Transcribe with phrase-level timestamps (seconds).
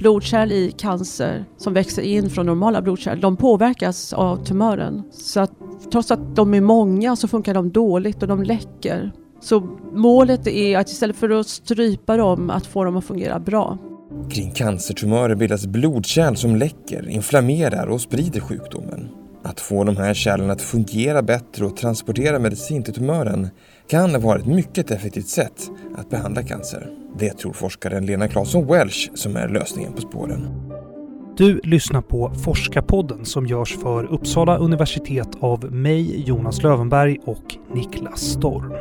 [0.00, 5.02] blodkärl i cancer som växer in från normala blodkärl, de påverkas av tumören.
[5.10, 5.52] Så att
[5.92, 9.12] trots att de är många så funkar de dåligt och de läcker.
[9.40, 9.60] Så
[9.92, 13.78] målet är att istället för att strypa dem, att få dem att fungera bra.
[14.30, 19.08] Kring cancertumörer bildas blodkärl som läcker, inflammerar och sprider sjukdomen.
[19.42, 23.48] Att få de här kärlen att fungera bättre och transportera medicin till tumören
[23.90, 26.90] kan vara ett mycket effektivt sätt att behandla cancer.
[27.18, 30.70] Det tror forskaren Lena Claesson Welsh som är lösningen på spåren.
[31.36, 38.20] Du lyssnar på Forskarpodden som görs för Uppsala universitet av mig, Jonas Lövenberg och Niklas
[38.20, 38.72] Storm.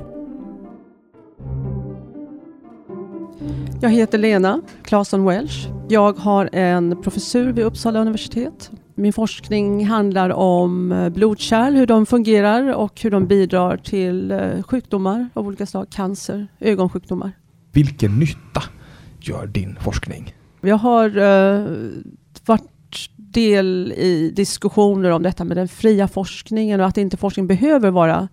[3.82, 5.70] Jag heter Lena Claesson Welsh.
[5.88, 8.72] Jag har en professur vid Uppsala universitet.
[9.00, 14.64] Min forskning handlar om eh, blodkärl, hur de fungerar och hur de bidrar till eh,
[14.64, 17.32] sjukdomar av olika slag, cancer, ögonsjukdomar.
[17.72, 18.64] Vilken nytta
[19.20, 20.36] gör din forskning?
[20.62, 21.90] Jag har uh,
[22.46, 27.92] varit del i diskussioner om detta med den fria forskningen och att inte forskning behöver
[27.92, 28.28] vara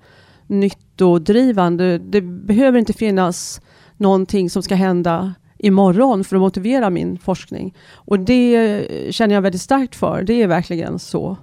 [0.47, 1.98] nyttodrivande.
[1.98, 3.61] Det behöver inte finnas
[3.97, 7.75] någonting som ska hända imorgon för att motivera min forskning.
[7.93, 10.23] Och det känner jag väldigt starkt för.
[10.23, 11.37] Det är verkligen så.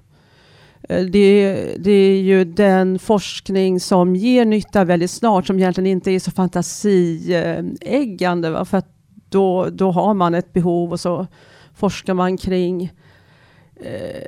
[0.89, 6.11] Eh, det, det, är ju den forskning som ger nytta väldigt snart som egentligen inte
[6.11, 8.65] är så fantasieggande.
[8.65, 8.87] För att
[9.29, 11.27] då, då har man ett behov och så
[11.73, 12.89] forskar man kring Eh,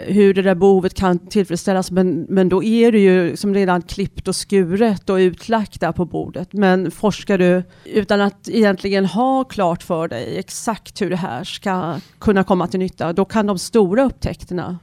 [0.07, 1.91] hur det där behovet kan tillfredsställas.
[1.91, 6.05] Men, men då är det ju som redan klippt och skuret och utlagt där på
[6.05, 6.53] bordet.
[6.53, 11.99] Men forskar du utan att egentligen ha klart för dig exakt hur det här ska
[12.19, 14.79] kunna komma till nytta, då kan de stora upptäckterna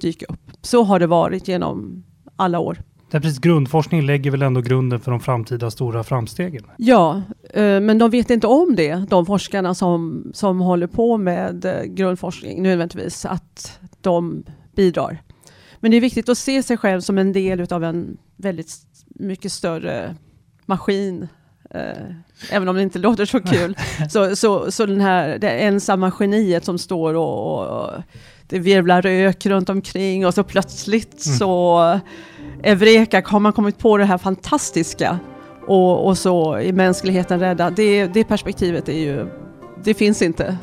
[0.00, 0.40] dyka upp.
[0.62, 2.04] Så har det varit genom
[2.36, 2.78] alla år.
[3.12, 6.62] Det precis, grundforskning lägger väl ändå grunden för de framtida stora framstegen?
[6.76, 7.22] Ja,
[7.54, 11.82] eh, men de vet inte om det, de forskarna som, som håller på med eh,
[11.82, 14.44] grundforskning nödvändigtvis, att de
[14.76, 15.22] bidrar.
[15.80, 18.72] Men det är viktigt att se sig själv som en del av en väldigt
[19.06, 20.16] mycket större
[20.66, 21.28] maskin.
[21.70, 22.14] Eh,
[22.50, 23.76] även om det inte låter så kul.
[24.10, 27.90] så, så, så den här, det ensamma geniet som står och, och
[28.48, 31.38] det virvlar rök runt omkring och så plötsligt mm.
[31.38, 32.00] så
[32.62, 35.18] Eureka har man kommit på det här fantastiska
[35.66, 37.70] och, och så är mänskligheten rädda.
[37.70, 39.26] Det, det perspektivet är ju,
[39.84, 40.58] det finns inte.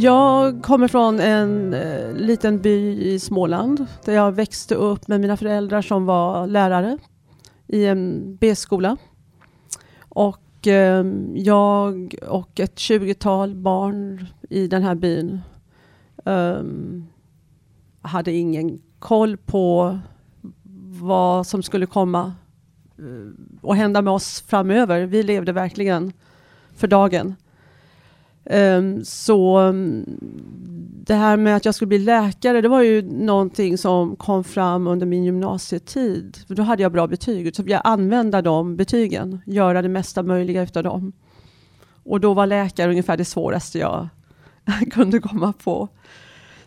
[0.00, 5.36] Jag kommer från en eh, liten by i Småland där jag växte upp med mina
[5.36, 6.98] föräldrar som var lärare
[7.66, 8.96] i en B-skola.
[9.98, 15.40] Och eh, jag och ett tjugotal barn i den här byn
[16.24, 16.62] eh,
[18.02, 19.98] hade ingen koll på
[21.00, 22.34] vad som skulle komma
[22.98, 25.06] eh, och hända med oss framöver.
[25.06, 26.12] Vi levde verkligen
[26.74, 27.34] för dagen.
[28.44, 30.04] Ehm, så mm,
[31.06, 34.86] det här med att jag skulle bli läkare, det var ju någonting som kom fram
[34.86, 36.38] under min gymnasietid.
[36.46, 40.62] För då hade jag bra betyg, så jag använda de betygen, göra det mesta möjliga
[40.62, 41.12] utav dem.
[42.04, 44.08] Och då var läkare ungefär det svåraste jag
[44.90, 45.88] kunde komma på.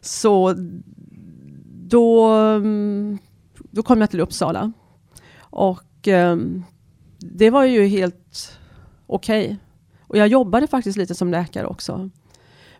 [0.01, 0.55] Så
[1.87, 3.17] då, mm,
[3.71, 4.71] då kom jag till Uppsala.
[5.39, 6.63] Och ehm,
[7.19, 8.59] det var ju helt
[9.07, 9.45] okej.
[9.45, 9.57] Okay
[10.13, 12.09] och jag jobbade faktiskt lite som läkare också.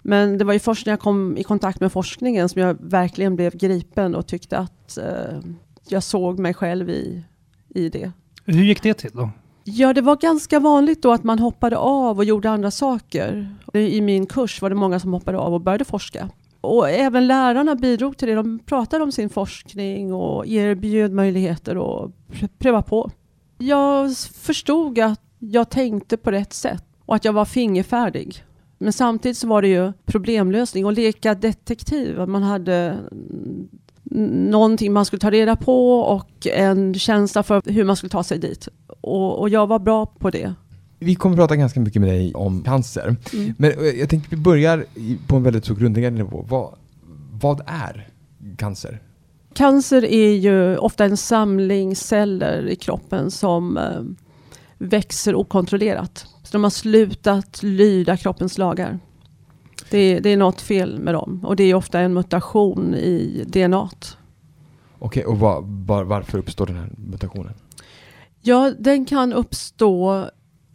[0.02, 3.36] Men det var ju först när jag kom i kontakt med forskningen som jag verkligen
[3.36, 5.40] blev gripen och tyckte att eh,
[5.88, 7.24] jag såg mig själv i,
[7.70, 8.12] i det.
[8.46, 9.30] Hur gick det till då?
[9.64, 13.56] Ja, det var ganska vanligt då att man hoppade av och gjorde andra saker.
[13.74, 16.30] I min kurs var det många som hoppade av och började forska.
[16.62, 18.36] Och även lärarna bidrog till det.
[18.36, 22.12] De pratade om sin forskning och erbjöd möjligheter att
[22.58, 23.12] pröva på.
[23.58, 28.44] Jag förstod att jag tänkte på rätt sätt och att jag var fingerfärdig.
[28.78, 32.28] Men samtidigt så var det ju problemlösning och leka detektiv.
[32.28, 32.98] Man hade
[34.04, 38.40] någonting man skulle ta reda på och en känsla för hur man skulle ta sig
[38.40, 38.68] dit.
[39.02, 40.54] Och, och jag var bra på det.
[41.00, 43.16] Vi kommer att prata ganska mycket med dig om cancer.
[43.34, 43.54] Mm.
[43.58, 44.86] Men eh, jag tänkte vi börjar
[45.28, 46.46] på en väldigt så grundläggande nivå.
[46.50, 46.76] Vad,
[47.42, 48.10] vad är
[48.58, 49.00] cancer?
[49.54, 54.02] Cancer är ju ofta en samling celler i kroppen som eh,
[54.84, 56.26] växer okontrollerat.
[56.44, 59.00] Så de har slutat lyda kroppens lagar.
[59.90, 63.44] Det är, det är något fel med dem och det är ofta en mutation i
[63.48, 63.80] DNA.
[63.80, 64.16] Okej,
[65.00, 67.54] okay, och var, var, varför uppstår den här mutationen?
[68.42, 70.26] Ja, den kan uppstå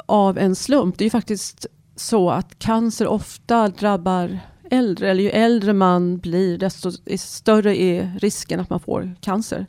[0.07, 0.99] av en slump.
[0.99, 1.67] Det är faktiskt
[1.97, 4.39] så att cancer ofta drabbar
[4.71, 9.67] äldre, eller ju äldre man blir desto större är risken att man får cancer.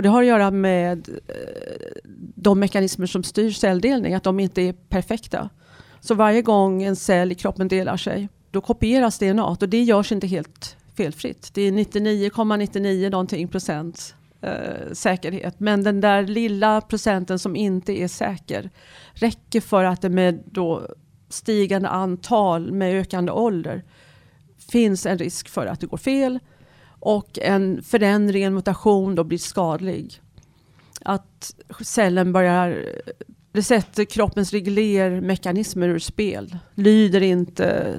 [0.00, 4.62] Och det har att göra med eh, de mekanismer som styr celldelning, att de inte
[4.62, 5.48] är perfekta.
[6.00, 10.12] Så varje gång en cell i kroppen delar sig, då kopieras DNA och det görs
[10.12, 11.50] inte helt felfritt.
[11.54, 15.60] Det är 99,99 någonting procent eh, säkerhet.
[15.60, 18.70] Men den där lilla procenten som inte är säker
[19.12, 20.86] räcker för att det med då
[21.28, 23.84] stigande antal med ökande ålder
[24.70, 26.38] finns en risk för att det går fel
[27.00, 30.20] och en förändring, en mutation då blir skadlig.
[31.04, 32.86] Att cellen börjar
[33.52, 36.56] det sätter kroppens reglermekanismer ur spel.
[36.74, 37.98] Lyder inte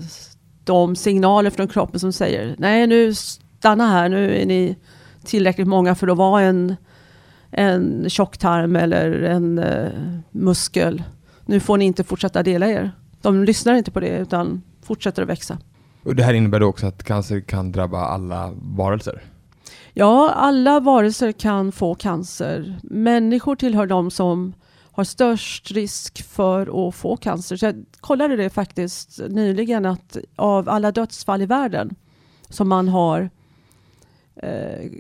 [0.64, 4.76] de signaler från kroppen som säger nej nu stanna här, nu är ni
[5.24, 6.76] tillräckligt många för att vara en,
[7.52, 9.90] en tjocktarm eller en uh,
[10.32, 11.04] muskel.
[11.46, 12.92] Nu får ni inte fortsätta dela er.
[13.22, 15.58] De lyssnar inte på det utan fortsätter att växa.
[16.04, 19.22] Och det här innebär då också att cancer kan drabba alla varelser?
[19.94, 22.80] Ja, alla varelser kan få cancer.
[22.84, 24.54] Människor tillhör de som
[24.92, 27.58] har störst risk för att få cancer.
[27.58, 31.96] Så jag kollade det faktiskt nyligen att av alla dödsfall i världen
[32.50, 33.30] som man har
[34.36, 34.92] eh,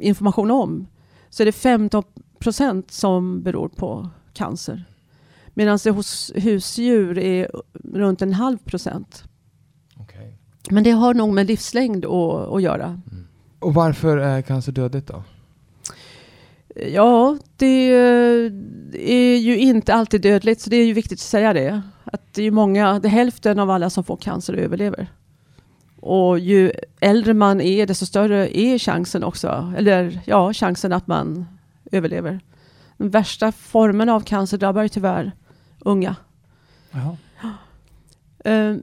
[0.00, 0.86] information om
[1.30, 2.02] så är det 15
[2.38, 4.84] procent som beror på cancer.
[5.54, 9.24] Medan det hos husdjur är runt en halv procent.
[10.70, 12.84] Men det har nog med livslängd att, att göra.
[12.84, 13.26] Mm.
[13.58, 15.22] Och varför är cancer dödligt då?
[16.92, 17.66] Ja, det
[18.94, 21.82] är ju inte alltid dödligt, så det är ju viktigt att säga det.
[22.04, 25.08] Att det är många, det är hälften av alla som får cancer överlever.
[26.00, 31.46] Och ju äldre man är, desto större är chansen också, eller ja, chansen att man
[31.92, 32.40] överlever.
[32.96, 35.32] Den värsta formen av cancer drabbar ju tyvärr
[35.80, 36.16] unga.
[36.90, 37.16] Jaha.
[38.44, 38.74] Eh,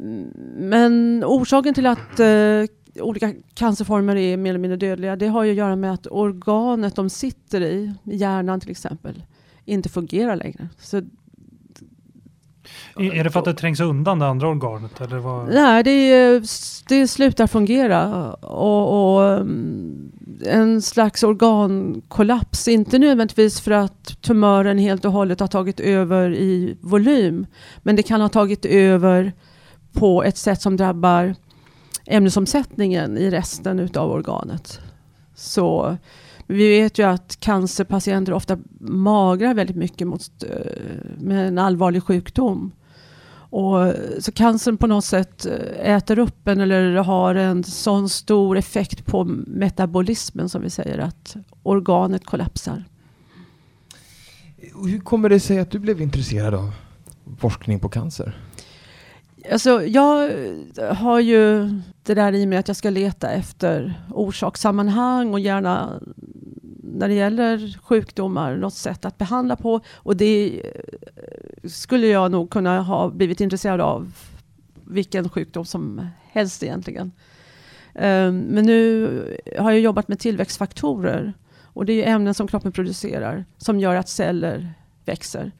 [0.58, 2.66] men orsaken till att uh,
[3.04, 6.96] olika cancerformer är mer eller mindre dödliga, det har ju att göra med att organet
[6.96, 9.24] de sitter i, hjärnan till exempel,
[9.66, 10.70] inte fungerar längre.
[10.80, 11.02] Så
[12.96, 15.02] är det för att det trängs undan det andra organet?
[15.02, 15.54] Eller vad?
[15.54, 16.40] Nej, det,
[16.88, 18.34] det slutar fungera.
[18.34, 20.12] Och, och, mm,
[20.46, 26.78] en slags organkollaps, inte nödvändigtvis för att tumören helt och hållet har tagit över i
[26.82, 27.46] volym,
[27.84, 29.34] men det kan ha tagit över
[29.98, 31.36] på ett sätt som drabbar
[32.06, 34.80] ämnesomsättningen i resten utav organet.
[35.36, 35.98] Så
[36.48, 40.72] vi vet ju att cancerpatienter ofta magrar väldigt mycket mot, eh,
[41.18, 42.72] med en allvarlig sjukdom.
[43.50, 48.10] Och, eh, så cancern på något sätt eh, äter upp en eller har en sån
[48.10, 52.84] stor effekt på metabolismen som vi säger att organet kollapsar.
[54.86, 56.74] Hur kommer det sig att du blev intresserad av
[57.38, 58.47] forskning på cancer?
[59.52, 60.32] Alltså, jag
[60.94, 61.70] har ju
[62.04, 66.00] det där i mig att jag ska leta efter orsakssammanhang och gärna
[66.84, 69.82] när det gäller sjukdomar något sätt att behandla på.
[69.94, 74.12] Och det eh, skulle jag nog kunna ha blivit intresserad av
[74.84, 77.12] vilken sjukdom som helst egentligen.
[77.96, 83.46] Ehm, men nu har jag jobbat med tillväxtfaktorer och det är ämnen som kroppen producerar
[83.58, 84.74] som gör att celler
[85.06, 85.52] växer.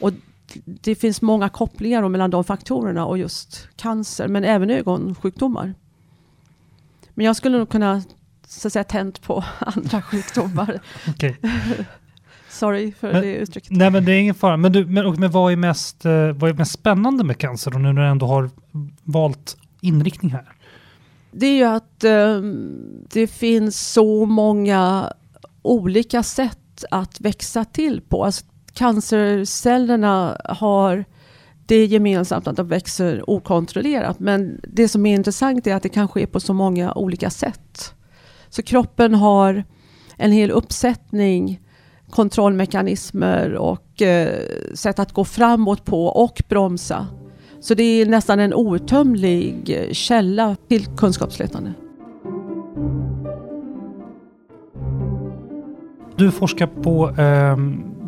[0.00, 0.12] Och
[0.64, 5.74] det finns många kopplingar mellan de faktorerna och just cancer, men även ögonsjukdomar.
[7.14, 8.02] Men jag skulle nog kunna
[8.46, 10.80] så att säga tänt på andra sjukdomar.
[12.50, 13.70] Sorry för men, det uttrycket.
[13.70, 14.56] Nej, men det är ingen fara.
[14.56, 17.78] Men, du, men, men vad, är mest, eh, vad är mest spännande med cancer då,
[17.78, 18.50] nu när du ändå har
[19.02, 20.52] valt inriktning här?
[21.30, 25.12] Det är ju att um, det finns så många
[25.62, 28.24] olika sätt att växa till på.
[28.24, 28.44] Alltså,
[28.76, 31.04] cancercellerna har
[31.66, 34.20] det gemensamt att de växer okontrollerat.
[34.20, 37.94] Men det som är intressant är att det kan ske på så många olika sätt.
[38.48, 39.64] Så kroppen har
[40.16, 41.60] en hel uppsättning
[42.10, 44.40] kontrollmekanismer och eh,
[44.74, 47.06] sätt att gå framåt på och bromsa.
[47.60, 51.72] Så det är nästan en outtömlig eh, källa till kunskapsletande.
[56.16, 57.56] Du forskar på eh,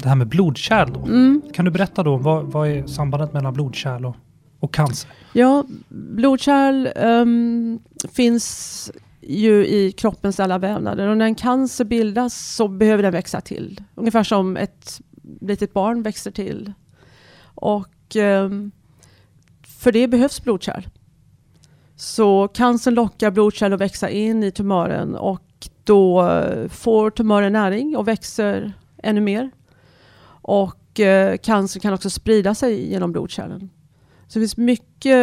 [0.03, 0.97] det här med blodkärl.
[0.97, 1.43] Mm.
[1.53, 4.17] Kan du berätta då, vad, vad, är sambandet mellan blodkärl och,
[4.61, 5.11] och cancer?
[5.33, 7.79] Ja, blodkärl um,
[8.13, 8.91] finns
[9.21, 11.09] ju i kroppens alla vävnader.
[11.09, 13.83] Och när en cancer bildas så behöver den växa till.
[13.95, 15.01] Ungefär som ett
[15.41, 16.73] litet barn växer till.
[17.55, 18.71] Och um,
[19.67, 20.87] för det behövs blodkärl.
[21.97, 26.31] Så cancern lockar blodkärl att växa in i tumören och då
[26.69, 29.51] får tumören näring och växer ännu mer.
[30.49, 33.71] Och eh, cancer kan också sprida sig genom blodkärlen.
[34.29, 35.17] Så det finns mycket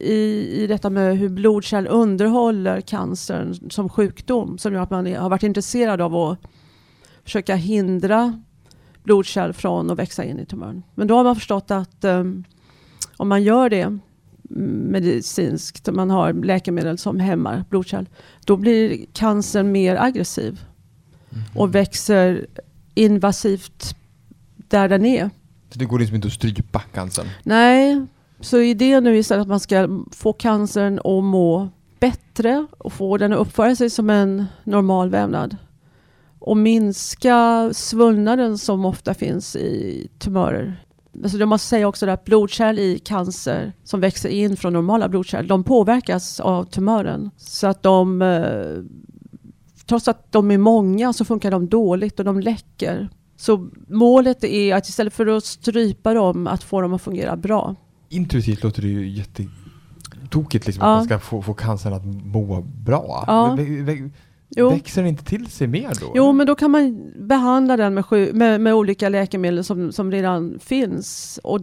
[0.00, 5.30] i, i detta med hur blodkärl underhåller cancern som sjukdom som gör att man har
[5.30, 6.38] varit intresserad av att
[7.24, 8.42] försöka hindra
[9.02, 10.82] blodkärl från att växa in i tumören.
[10.94, 12.44] Men då har man förstått att um,
[13.16, 13.98] om man gör det
[14.90, 18.06] medicinskt, man har läkemedel som hämmar blodkärl,
[18.44, 20.60] då blir cancern mer aggressiv
[21.30, 21.44] mm.
[21.54, 22.46] och växer
[22.94, 23.96] invasivt
[24.70, 25.30] där den är.
[25.70, 27.26] Så det går liksom inte att strypa cancern?
[27.42, 28.06] Nej,
[28.40, 31.68] så idén nu är att man ska få cancern att må
[32.00, 35.56] bättre och få den att uppföra sig som en normal vävnad.
[36.38, 40.86] Och minska svullnaden som ofta finns i tumörer.
[41.22, 45.46] Alltså jag måste säga också att blodkärl i cancer som växer in från normala blodkärl,
[45.46, 47.30] de påverkas av tumören.
[47.36, 48.84] Så att de, eh,
[49.86, 53.08] trots att de är många så funkar de dåligt och de läcker.
[53.36, 57.74] Så målet är att istället för att strypa dem, att få dem att fungera bra.
[58.08, 60.92] Intuitivt låter det ju jättetokigt liksom, ja.
[60.92, 63.24] att man ska få, få cancern att må bra.
[63.26, 63.58] Ja.
[64.48, 64.70] Jo.
[64.70, 66.12] Växer den inte till sig mer då?
[66.14, 70.58] Jo, men då kan man behandla den med, med, med, olika läkemedel som, som redan
[70.58, 71.40] finns.
[71.42, 71.60] Och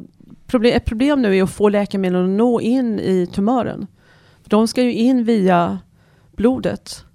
[0.48, 3.88] problem, ett problem nu är att få läkemedlen att nå in i tumören.
[4.46, 5.80] De ska ju in via
[6.36, 7.06] blodet.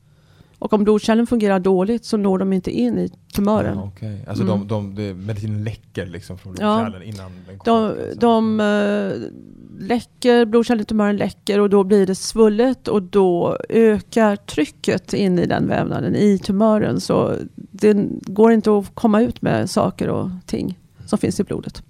[0.59, 3.77] Och om blodkärlen fungerar dåligt så når de inte in i tumören.
[3.77, 4.19] Ja, okay.
[4.27, 4.69] Alltså mm.
[4.69, 7.03] de, de, medicinen läcker liksom från blodkärlen ja.
[7.03, 7.97] innan den kommer?
[7.97, 9.31] De, de uh,
[9.79, 15.39] läcker, blodkärlen i tumören läcker och då blir det svullet och då ökar trycket in
[15.39, 17.01] i den vävnaden, i tumören.
[17.01, 17.97] Så det
[18.27, 21.83] går inte att komma ut med saker och ting som finns i blodet.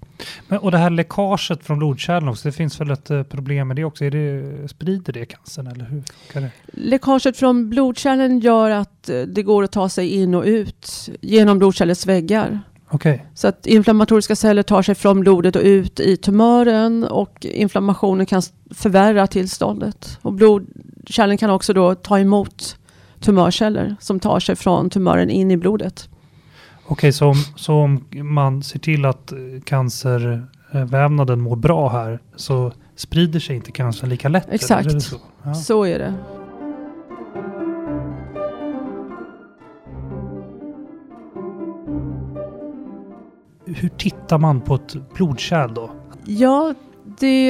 [0.47, 3.75] Men, och det här läckaget från blodkärlen också, det finns väl ett eh, problem med
[3.77, 4.05] det också?
[4.05, 6.51] Är det, sprider det cancern eller hur det?
[6.65, 11.59] Läckaget från blodkärlen gör att eh, det går att ta sig in och ut genom
[11.59, 12.59] blodkärlets väggar.
[12.91, 13.19] Okay.
[13.33, 18.41] Så att inflammatoriska celler tar sig från blodet och ut i tumören och inflammationen kan
[18.71, 20.17] förvärra tillståndet.
[20.21, 22.77] Och blodkärlen kan också då ta emot
[23.19, 26.09] tumörceller som tar sig från tumören in i blodet.
[26.91, 33.39] Okej, så, om, så om man ser till att cancervävnaden mår bra här så sprider
[33.39, 34.47] sig inte cancern lika lätt?
[34.49, 35.15] Exakt, så?
[35.43, 35.53] Ja.
[35.53, 36.13] så är det.
[43.65, 45.91] Hur tittar man på ett blodkärl då?
[46.25, 46.73] Ja,
[47.19, 47.49] det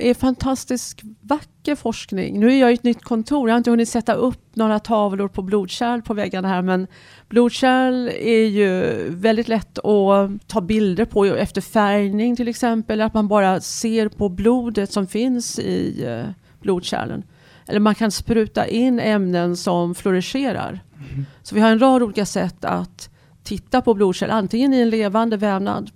[0.00, 2.40] är fantastiskt vacker forskning.
[2.40, 3.48] Nu är jag i ett nytt kontor.
[3.48, 6.62] Jag har inte hunnit sätta upp några tavlor på blodkärl på väggarna här.
[6.62, 6.86] Men
[7.28, 13.00] blodkärl är ju väldigt lätt att ta bilder på efter färgning till exempel.
[13.00, 17.22] Att man bara ser på blodet som finns i eh, blodkärlen.
[17.66, 20.80] Eller man kan spruta in ämnen som fluorescerar.
[21.12, 21.26] Mm.
[21.42, 23.10] Så vi har en rad olika sätt att
[23.42, 24.30] titta på blodkärl.
[24.30, 25.90] Antingen i en levande vävnad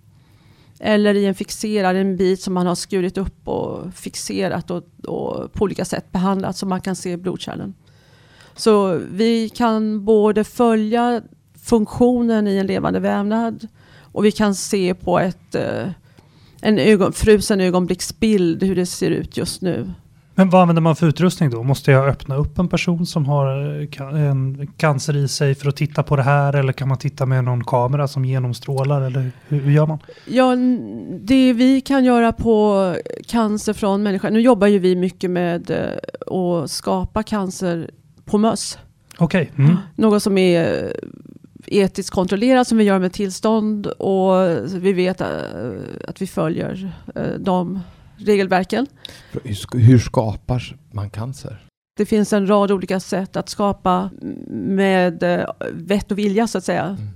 [0.84, 5.52] eller i en fixerad, en bit som man har skurit upp och fixerat och, och
[5.52, 7.74] på olika sätt behandlat så man kan se blodkärlen.
[8.56, 11.22] Så vi kan både följa
[11.62, 15.88] funktionen i en levande vävnad och vi kan se på ett, eh,
[16.60, 19.90] en ögon, frusen ögonblicksbild hur det ser ut just nu.
[20.34, 21.62] Men vad använder man för utrustning då?
[21.62, 25.76] Måste jag öppna upp en person som har eh, en cancer i sig för att
[25.76, 26.52] titta på det här?
[26.52, 29.02] Eller kan man titta med någon kamera som genomstrålar?
[29.02, 29.98] Eller hur, gör man?
[30.26, 30.56] Ja,
[31.20, 32.94] det vi kan göra på
[33.26, 34.30] cancer från människor.
[34.30, 37.90] Nu jobbar ju vi mycket med eh, att skapa cancer
[38.24, 38.78] på möss.
[39.18, 39.50] Okej.
[39.52, 39.64] Okay.
[39.64, 39.76] Mm.
[39.96, 40.92] Något som är
[41.66, 44.32] etiskt kontrollerat som vi gör med tillstånd och
[44.74, 45.26] vi vet eh,
[46.08, 46.92] att vi följer
[47.38, 47.80] de
[48.16, 48.86] regelverken.
[49.72, 51.66] Hur skapar man cancer?
[51.96, 54.10] Det finns en rad olika sätt att skapa
[54.50, 56.84] med eh, vett och vilja så att säga.
[56.84, 57.08] Mm.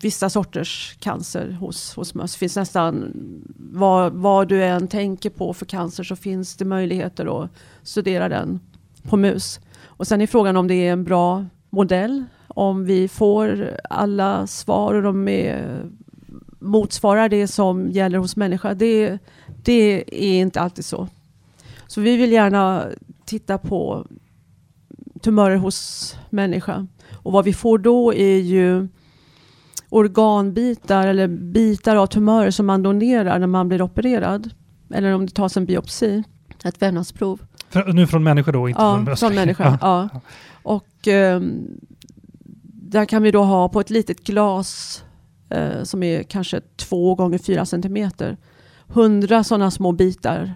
[0.00, 2.36] Vissa sorters cancer hos, hos möss.
[2.36, 3.12] finns nästan
[3.56, 7.50] vad, vad du än tänker på för cancer så finns det möjligheter att
[7.82, 8.60] studera den
[9.02, 9.60] på mus.
[9.84, 12.24] Och sen är frågan om det är en bra modell.
[12.48, 15.82] Om vi får alla svar och de är,
[16.58, 18.74] motsvarar det som gäller hos människa.
[18.74, 19.18] Det,
[19.64, 21.08] det är inte alltid så.
[21.86, 22.86] Så vi vill gärna
[23.24, 24.06] titta på
[25.20, 26.86] tumörer hos människa.
[27.12, 28.88] Och vad vi får då är ju
[29.88, 34.50] organbitar eller bitar av tumörer som man donerar när man blir opererad.
[34.90, 36.24] Eller om det tas en biopsi,
[36.64, 37.40] ett vävnadsprov.
[37.92, 39.78] nu från människor då, inte ja, från från människa.
[39.80, 40.08] ja.
[40.62, 41.80] Och um,
[42.62, 45.02] där kan vi då ha på ett litet glas
[45.54, 48.36] uh, som är kanske två gånger fyra centimeter
[48.94, 50.54] hundra sådana små bitar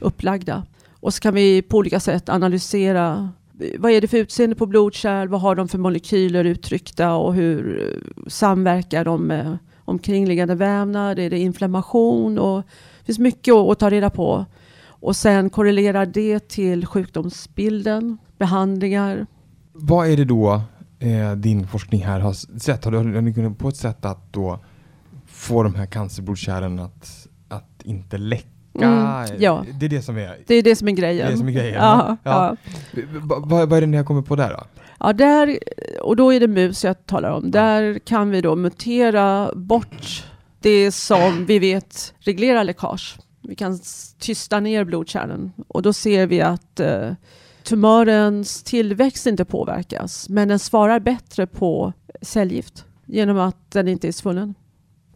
[0.00, 0.66] upplagda.
[1.00, 4.66] Och så kan vi på olika sätt analysera eh, vad är det för utseende på
[4.66, 11.18] blodkärl, vad har de för molekyler uttryckta och hur eh, samverkar de med omkringliggande vävnad,
[11.18, 12.62] är det inflammation och
[12.98, 14.46] det finns mycket att ta reda på.
[14.88, 19.26] Och sen korrelera det till sjukdomsbilden, behandlingar.
[19.72, 20.60] Vad är det då
[20.98, 22.84] eh, din forskning här har sett?
[22.84, 24.58] Har, du, har kunnat på ett sätt att då
[25.26, 27.28] få de här cancerblodkärlen att
[27.86, 28.48] inte läcka?
[28.74, 29.64] Mm, ja.
[29.80, 31.16] Det är det som är, Det är det som är grejen.
[31.26, 31.74] det är det som är grejen?
[31.74, 32.56] Ja, Ja.
[32.92, 33.02] ja.
[33.44, 34.64] Vad, är det ni har kommit på där då?
[35.00, 35.58] Ja, där,
[36.02, 37.50] och då är det mus jag talar om.
[37.50, 40.24] Där kan vi då mutera bort
[40.60, 43.18] det som vi vet reglerar läckage.
[43.42, 43.78] Vi kan
[44.18, 47.12] tysta ner blodkärlen och då ser vi att eh,
[47.62, 54.12] tumörens tillväxt inte påverkas, men den svarar bättre på cellgift genom att den inte är
[54.12, 54.54] svullen.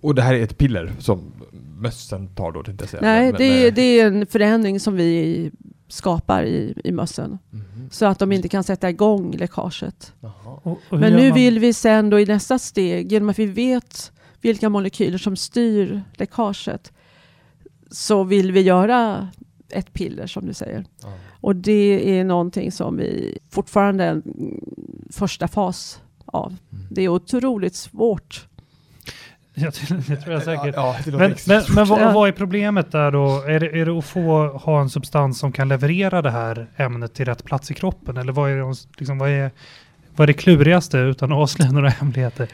[0.01, 1.33] Och det här är ett piller som
[1.81, 3.03] mössen tar då, tänkte jag säga.
[3.03, 5.51] Nej, Men- det, men- är- det är en förändring som vi
[5.89, 7.89] skapar i, i mössen Mhm.
[7.91, 10.13] så att de inte kan sätta igång läckaget.
[10.21, 10.33] Jaha.
[10.63, 13.47] Och, och Men nu man- vill vi sen då i nästa steg, genom att vi
[13.47, 16.93] vet vilka molekyler som styr läckaget,
[17.91, 19.29] så vill vi göra
[19.69, 20.85] ett piller som du säger.
[21.03, 21.13] Ja.
[21.41, 24.61] Och det är någonting som vi fortfarande är en mm,
[25.11, 26.57] första fas av.
[26.73, 26.85] Mm.
[26.91, 28.49] Det är otroligt svårt.
[29.55, 30.75] Jag, tror- jag tror jag säkert.
[30.77, 32.13] Ja, det låter Men, men, men vad, Ja.
[32.13, 33.43] vad är problemet där då?
[33.47, 37.15] Är det, är det att få ha en substans som kan leverera det här ämnet
[37.15, 38.17] till rätt plats i kroppen?
[38.17, 39.51] Eller vad är det, liksom, vad är,
[40.17, 42.49] vad är det klurigaste utan att avslöja några hemligheter?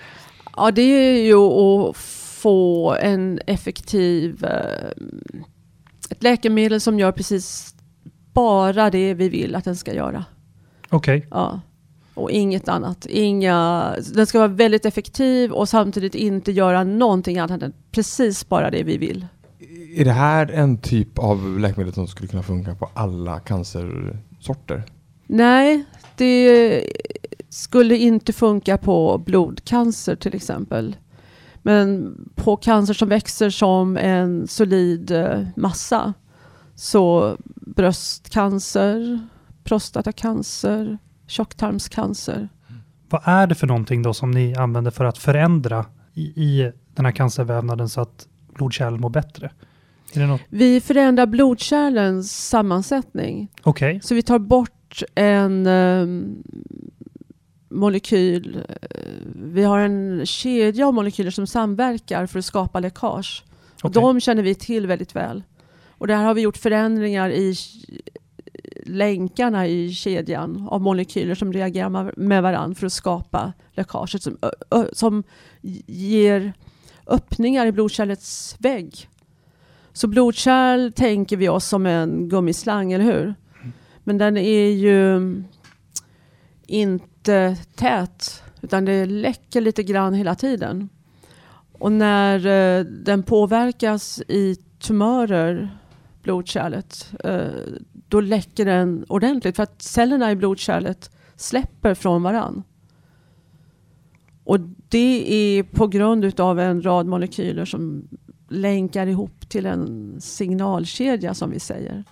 [0.56, 1.96] Ja, det är ju att
[2.42, 4.90] få en effektiv eh,
[6.10, 7.74] ett läkemedel som gör precis
[8.32, 10.24] bara det vi vill att den ska göra.
[10.88, 11.60] Okej, Ja.
[12.16, 13.06] Och inget annat.
[13.06, 18.70] Inga, den ska vara väldigt effektiv och samtidigt inte göra någonting annat än precis bara
[18.70, 19.26] det vi vill.
[19.96, 24.82] Är det här en typ av läkemedel som skulle kunna funka på alla cancersorter?
[25.26, 25.84] Nej,
[26.16, 26.82] det
[27.48, 30.96] skulle inte funka på blodcancer till exempel.
[31.62, 36.14] Men på cancer som växer som en solid eh, massa.
[36.74, 37.36] Så
[37.76, 39.28] bröstcancer,
[39.64, 42.48] prostatacancer, tjocktarmscancer.
[43.10, 47.04] vad är det för någonting då som ni använder för att förändra i, i den
[47.04, 49.50] här cancervävnaden så att blodkärlen mår bättre?
[50.48, 53.48] Vi förändrar blodkärlens sammansättning.
[53.62, 56.42] Okej, Så vi tar bort en ehm,
[57.68, 58.64] molekyl.
[58.68, 58.88] eh,
[59.34, 63.44] Vi har en kedja av molekyler som samverkar för att skapa läckage.
[63.82, 64.02] Och okej.
[64.02, 65.42] De känner vi till väldigt väl.
[65.98, 67.54] Och där har vi gjort förändringar i
[68.88, 74.36] länkarna i kedjan av molekyler som reagerar med varandra för att skapa läckaget som,
[74.92, 75.22] som
[75.86, 76.52] ger
[77.06, 79.08] öppningar i blodkärlets vägg.
[79.92, 83.34] Så blodkärl tänker vi oss som en gummislang, eller hur?
[84.04, 85.42] Men den är ju
[86.66, 90.88] inte tät, utan det läcker lite grann hela tiden.
[91.78, 95.78] Och när eh, den påverkas i tumörer,
[96.26, 97.46] blodkärlet, eh,
[98.08, 102.62] då läcker den ordentligt för att cellerna i blodkärlet släpper från varann.
[104.44, 108.08] Och det är på grund av en rad molekyler som
[108.48, 112.04] länkar ihop till en signalkedja som vi säger.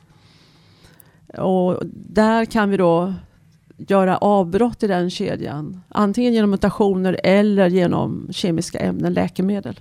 [1.39, 3.15] Och där kan vi då
[3.77, 5.81] göra avbrott i den kedjan.
[5.89, 9.81] Antingen genom mutationer eller genom kemiska ämnen, läkemedel.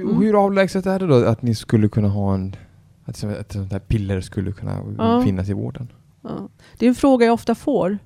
[0.00, 0.22] Mm.
[0.22, 2.56] Hur avlägset är det då att ni skulle kunna ha en
[3.04, 5.22] att ett sånt här piller skulle kunna Ja.
[5.24, 5.88] finnas i vården?
[6.22, 6.48] Ja.
[6.78, 7.98] Det är en fråga jag ofta får.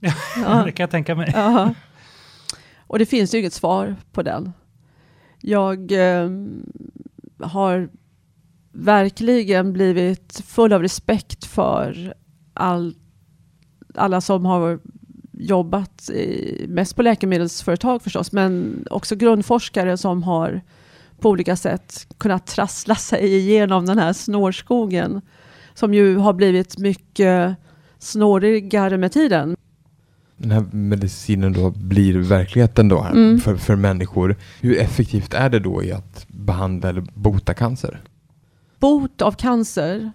[0.44, 0.62] Ja.
[0.64, 1.30] det kan jag tänka mig.
[1.34, 1.74] Ja.
[2.86, 4.52] Och det finns ju inget svar på den.
[5.40, 6.30] Jag eh,
[7.40, 7.88] har
[8.72, 12.14] verkligen blivit full av respekt för
[12.54, 12.94] all,
[13.94, 14.80] alla som har
[15.32, 20.60] jobbat i, mest på läkemedelsföretag förstås, men också grundforskare som har
[21.20, 25.20] på olika sätt kunnat trassla sig igenom den här snårskogen
[25.74, 27.56] som ju har blivit mycket
[27.98, 29.56] snårigare med tiden.
[30.36, 33.38] Den här medicinen då blir verkligheten då Mm.
[33.40, 34.36] för, för människor.
[34.60, 38.00] Hur effektivt är det då i att behandla eller bota cancer?
[38.80, 40.12] bot av cancer,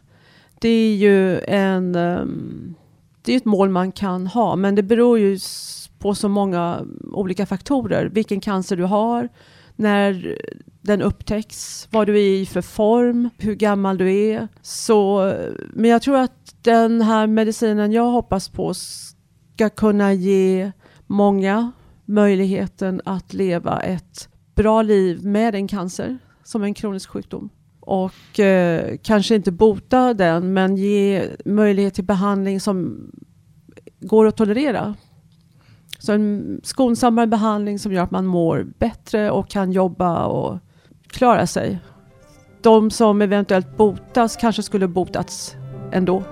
[0.59, 2.75] det är ju en, ehm,
[3.21, 5.39] det är ett mål man kan ha, men det beror ju
[5.99, 8.05] på så många olika faktorer.
[8.13, 9.29] Vilken cancer du har,
[9.75, 10.37] när
[10.81, 14.47] den upptäcks, vad du är i för form, hur gammal du är.
[14.61, 15.31] Så,
[15.73, 20.71] men jag tror att den här medicinen jag hoppas på ska kunna ge
[21.07, 21.71] många
[22.05, 28.97] möjligheten att leva ett bra liv med en cancer som en kronisk sjukdom och eh,
[29.03, 33.09] kanske inte bota den men ge möjlighet till behandling som
[33.99, 34.95] går att tolerera.
[36.05, 40.57] Så en skonsammare behandling som gör att man mår bättre och kan jobba och
[41.07, 41.79] klara sig.
[42.61, 45.55] De som eventuellt botas kanske skulle botats
[45.91, 46.23] ändå.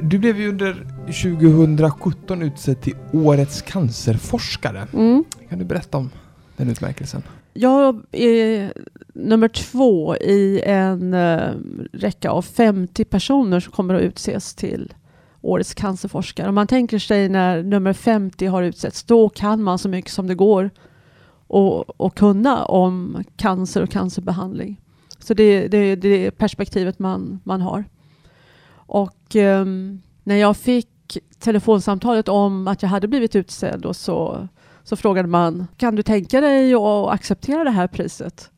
[0.00, 4.86] Du blev ju under 2017 utsedd till Årets cancerforskare.
[4.92, 5.24] Mm.
[5.48, 6.10] Kan du berätta om
[6.56, 7.22] den utmärkelsen?
[7.52, 8.72] Jag är
[9.14, 11.54] nummer två i en uh,
[11.92, 14.92] räcka av 50 personer som kommer att utses till
[15.42, 16.48] Årets cancerforskare.
[16.48, 20.26] Om man tänker sig när nummer 50 har utsetts, då kan man så mycket som
[20.26, 20.70] det går
[21.46, 24.80] och, och kunna om cancer och cancerbehandling.
[25.18, 27.84] Så det, det, det är perspektivet man, man har.
[28.72, 29.64] Och eh,
[30.24, 30.88] när jag fick
[31.38, 34.48] telefonsamtalet om att jag hade blivit utsedd och så,
[34.82, 38.50] så frågade man, kan du tänka dig att acceptera det här priset?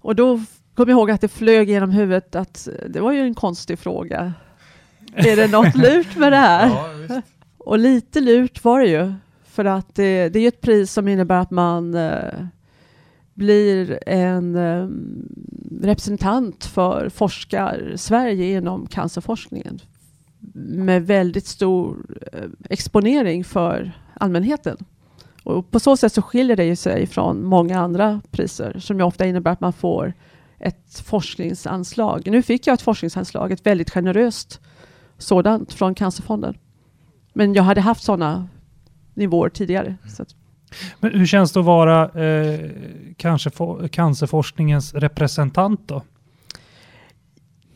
[0.00, 0.36] Och då
[0.74, 4.32] kom jag ihåg att det flög genom huvudet att det var ju en konstig fråga.
[5.26, 6.68] Är det något lurt med det här?
[6.68, 7.22] Ja,
[7.58, 9.12] och lite lurt var det ju.
[9.44, 12.46] För att det, det är ett pris som innebär att man eh,
[13.34, 14.88] blir en eh,
[15.80, 19.80] representant för forskar-Sverige inom cancerforskningen
[20.54, 24.76] med väldigt stor eh, exponering för allmänheten.
[25.42, 29.26] Och på så sätt så skiljer det sig från många andra priser som ju ofta
[29.26, 30.12] innebär att man får
[30.58, 32.22] ett forskningsanslag.
[32.26, 34.60] Nu fick jag ett forskningsanslag, ett väldigt generöst
[35.24, 36.58] sådant från Cancerfonden.
[37.32, 38.48] Men jag hade haft sådana
[39.14, 39.96] nivåer tidigare.
[41.00, 42.70] Men hur känns det att vara eh,
[43.16, 43.50] kanske
[43.90, 46.02] cancerforskningens representant då?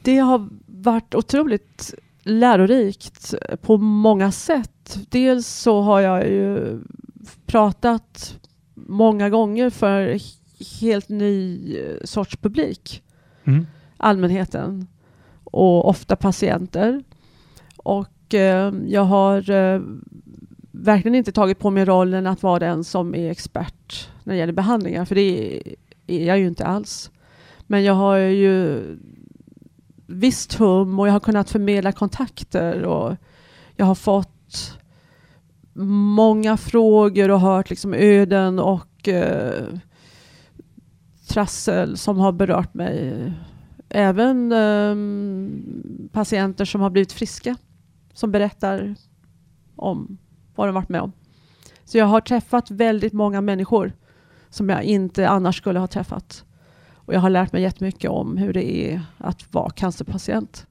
[0.03, 4.99] Det har varit otroligt lärorikt på många sätt.
[5.09, 6.81] Dels så har jag ju
[7.47, 8.39] pratat
[8.75, 10.19] många gånger för
[10.81, 13.03] helt ny sorts publik.
[13.45, 13.67] Mm.
[13.97, 14.87] Allmänheten
[15.45, 17.05] och ofta patienter.
[17.79, 19.81] Och eh, jag har eh,
[20.73, 24.53] verkligen inte tagit på mig rollen att vara den som är expert när det gäller
[24.53, 25.63] behandlingar, för det
[26.07, 27.11] är jag ju inte alls.
[27.67, 28.83] Men jag har ju
[30.07, 33.17] visst hum och jag har kunnat förmedla kontakter och
[33.77, 34.79] jag har fått
[36.17, 39.65] många frågor och hört liksom öden och eh,
[41.29, 43.33] trassel som har berört mig.
[43.89, 44.97] Även eh,
[46.13, 47.57] patienter som har blivit friska
[48.19, 48.95] som berättar
[49.77, 50.19] om
[50.55, 51.13] vad de varit med om.
[51.85, 53.93] Så jag har träffat väldigt många människor
[54.51, 56.45] som jag inte annars skulle ha träffat.
[56.95, 60.67] Och jag har lärt mig jättemycket om hur det är att vara cancerpatient.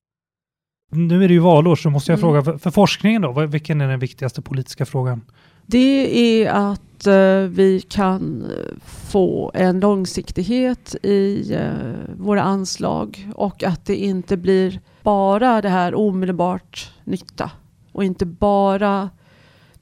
[0.91, 2.43] Nu är det ju valår så måste jag mm.
[2.43, 5.21] fråga, för, forskningen då, vilken är den viktigaste politiska frågan?
[5.65, 13.63] Det är att uh, vi kan eh, få en långsiktighet i uh, våra anslag och
[13.63, 17.51] att det inte blir bara det här omedelbart nytta
[17.91, 19.09] och inte bara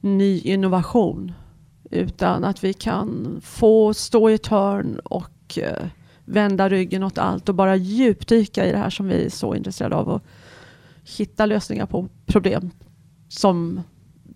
[0.00, 1.32] ny innovation
[1.90, 5.86] utan att vi kan få stå i ett hörn och eh,
[6.24, 9.96] vända ryggen åt allt och bara djupdyka i det här som vi är så intresserade
[9.96, 10.22] av och
[11.16, 12.70] hitta lösningar på problem
[13.28, 13.80] som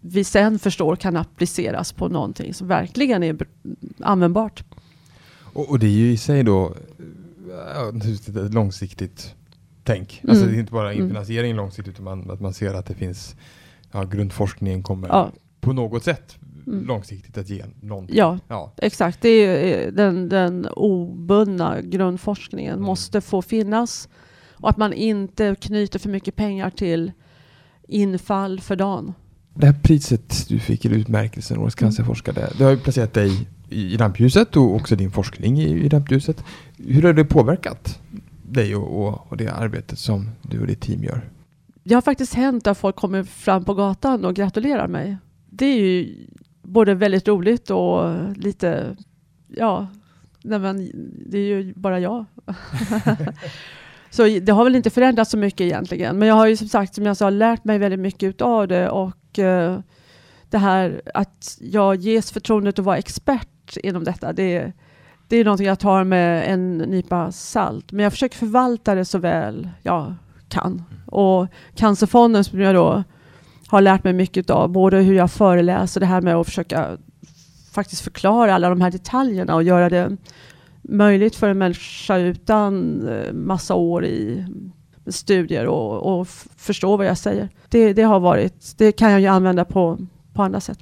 [0.01, 3.39] vi sen förstår kan appliceras på någonting som verkligen är
[4.01, 4.65] användbart.
[5.53, 6.75] Och, och det är ju i sig då
[8.35, 9.35] eh, långsiktigt
[9.93, 10.23] tänk.
[10.29, 10.53] Alltså mm.
[10.53, 11.09] det är inte bara mm.
[11.09, 13.37] finansiering långsiktigt utan man, att man ser att det finns
[13.93, 15.31] ja, grundforskningen kommer ja.
[15.61, 16.87] på något sätt mm.
[16.87, 18.17] långsiktigt att ge någonting.
[18.17, 18.73] Ja, ja.
[18.77, 19.21] exakt.
[19.21, 22.87] Det är den, den obundna grundforskningen mm.
[22.87, 24.09] måste få finnas
[24.53, 27.13] och att man inte knyter för mycket pengar till
[27.89, 29.15] infall för dagen.
[29.55, 31.89] Det här priset du fick, eller utmärkelsen Årets mm.
[31.89, 36.45] cancerforskare, det har ju placerat dig i rampljuset och också din forskning i, i rampljuset.
[36.79, 38.01] Hur har det påverkat
[38.53, 41.31] dig och, och, och det arbetet som du och ditt team gör?
[41.85, 45.17] Det har faktiskt hänt att folk kommer fram på gatan och gratulerar mig.
[45.51, 46.17] Det är ju
[46.63, 48.97] både väldigt roligt och lite,
[49.49, 49.89] ja,
[50.43, 50.91] nej men,
[51.27, 52.25] det är ju bara jag.
[54.11, 56.19] så det har väl inte förändrats så mycket egentligen.
[56.19, 58.91] Men jag har ju som sagt, som jag sa, lärt mig väldigt mycket av det
[58.91, 59.81] och eh,
[60.51, 64.73] det här att jag ges förtroendet att vara expert inom detta, det,
[65.31, 67.93] det är någonting jag tar med en nypa salt.
[67.93, 70.15] Men jag försöker förvalta det så väl jag
[70.49, 70.83] kan.
[71.07, 73.05] Och Cancerfonden som jag då
[73.67, 76.99] har lärt mig mycket av, både hur jag föreläser, det här med att försöka
[77.73, 80.17] faktiskt förklara alla de här detaljerna och göra det
[80.83, 84.47] möjligt för en människa utan eh, massa år i
[85.07, 87.49] studier och, och förstå vad jag säger.
[87.69, 89.99] Det, det, har varit, det kan jag ju använda på,
[90.33, 90.79] på andra sätt.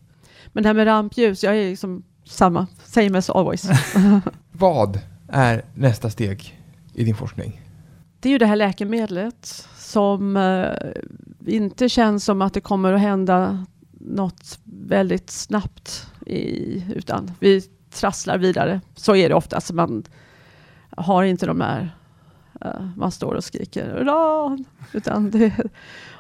[0.47, 3.71] Men det här med rampljus, jag är liksom samma, same as always.
[4.53, 6.61] vad är nästa steg
[6.95, 7.61] i din forskning?
[8.21, 10.73] Det är ju det här läkemedlet som eh,
[11.47, 17.61] inte känns som att det kommer att hända något väldigt snabbt i, utan vi
[17.91, 18.81] trasslar vidare.
[18.95, 19.73] Så är det oftast.
[19.73, 20.05] Man
[20.91, 21.97] har inte de här
[22.65, 24.65] uh, man står och skriker uran.
[24.93, 25.53] Utan det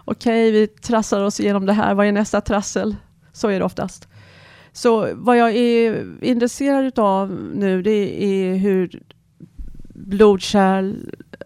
[0.04, 1.94] okej, okay, vi trassar oss igenom det här.
[1.94, 2.96] Vad är nästa trassel?
[3.32, 4.08] Så är det oftast.
[4.78, 9.02] Så vad jag är intresserad av nu det är hur
[9.94, 10.94] blodkärl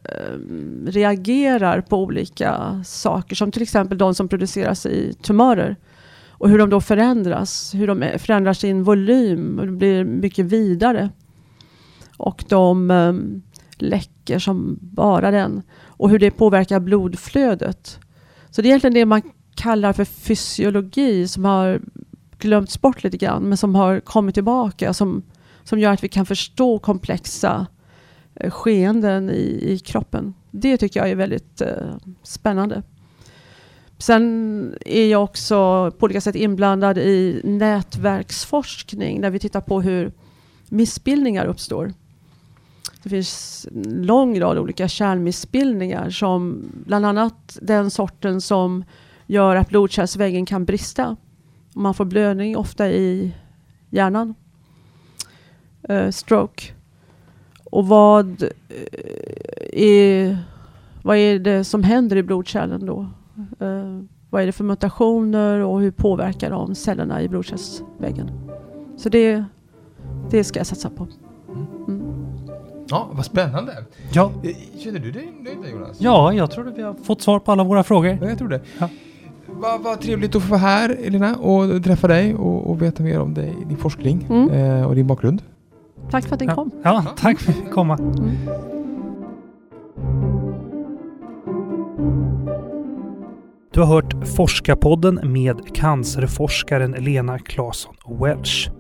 [0.04, 0.38] eh,
[0.86, 5.76] reagerar på olika saker som till exempel de som produceras i tumörer
[6.28, 11.10] och hur de då förändras, hur de eh, förändrar sin volym och blir mycket vidare.
[12.16, 13.42] Och de um,
[13.76, 17.98] läcker som bara den och hur det påverkar blodflödet.
[18.50, 19.22] Så det är egentligen det man
[19.54, 21.80] kallar för fysiologi som har
[22.42, 25.22] glömts bort lite grann men som har kommit tillbaka som,
[25.64, 27.66] som gör att vi kan förstå komplexa
[28.34, 30.34] eh, skeenden i, i kroppen.
[30.50, 32.82] Det tycker jag är väldigt eh, spännande.
[33.98, 40.12] Sen är jag också på olika sätt inblandad i nätverksforskning där vi tittar på hur
[40.68, 41.92] missbildningar uppstår.
[43.02, 48.84] Det finns en lång rad olika kärlmissbildningar som bland annat den sorten som
[49.26, 51.16] gör att blodkärlsväggen kan brista.
[51.74, 53.34] Man får blödning ofta i
[53.90, 54.34] hjärnan.
[55.90, 56.72] Uh, stroke.
[57.64, 58.48] Och vad, uh,
[59.72, 60.38] är,
[61.02, 63.06] vad är det som händer i blodkärlen då?
[63.62, 68.30] Uh, vad är det för mutationer och hur påverkar de cellerna i blodkärlsväggen?
[68.96, 69.44] Så det,
[70.30, 71.06] det ska jag satsa på.
[71.88, 72.02] Mm.
[72.88, 73.84] Ja, vad spännande.
[74.12, 74.32] Ja.
[74.78, 76.00] Känner du dig nöjd Jonas?
[76.00, 78.18] Ja, jag tror att vi har fått svar på alla våra frågor.
[78.20, 78.60] Ja, jag tror det.
[78.78, 78.88] Ja.
[79.62, 83.20] Vad va trevligt att få vara här Elina och träffa dig och, och veta mer
[83.20, 84.50] om dig, din forskning mm.
[84.50, 85.42] eh, och din bakgrund.
[86.10, 86.54] Tack för att ja.
[86.54, 86.70] kom.
[86.82, 87.98] Ja, tack för att fick komma.
[87.98, 88.30] Mm.
[93.72, 98.70] Du har hört Forskarpodden med cancerforskaren Lena Claesson Welch.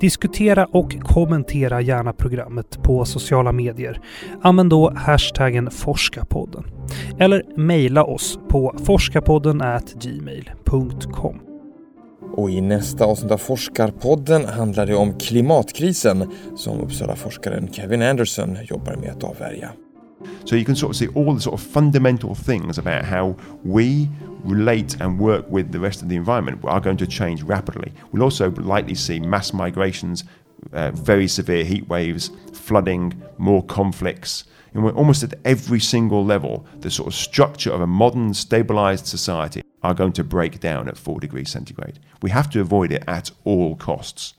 [0.00, 4.00] Diskutera och kommentera gärna programmet på sociala medier.
[4.42, 6.64] Använd då hashtaggen Forskarpodden.
[7.18, 9.62] Eller mejla oss på forskarpodden
[10.00, 11.40] gmail.com.
[12.36, 18.96] Och i nästa avsnitt av Forskarpodden handlar det om klimatkrisen som Uppsala-forskaren Kevin Anderson jobbar
[18.96, 19.70] med att avvärja.
[20.44, 24.08] So you can sort of see all the sort of fundamental things about how we
[24.44, 27.92] relate and work with the rest of the environment are going to change rapidly.
[28.12, 30.24] We'll also likely see mass migrations,
[30.72, 34.44] uh, very severe heat waves, flooding, more conflicts.
[34.76, 39.06] And we're almost at every single level, the sort of structure of a modern, stabilized
[39.06, 41.98] society are going to break down at 4 degrees centigrade.
[42.22, 44.34] We have to avoid it at all costs.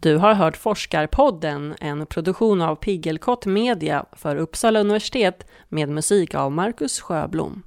[0.00, 6.52] Du har hört Forskarpodden, en produktion av Piggelkott Media för Uppsala universitet med musik av
[6.52, 7.62] Marcus Sjöblom.